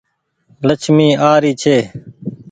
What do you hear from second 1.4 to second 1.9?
ري ڇي۔